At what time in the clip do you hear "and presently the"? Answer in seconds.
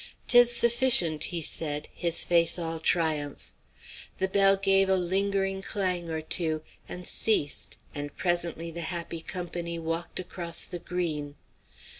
7.93-8.81